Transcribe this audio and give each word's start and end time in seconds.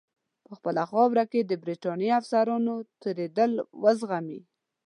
په 0.45 0.51
خپله 0.57 0.81
خاوره 0.91 1.23
کې 1.31 1.39
د 1.43 1.51
برټانیې 1.63 2.15
افسرانو 2.19 2.75
تېرېدل 3.01 3.51
وزغمي. 3.83 4.39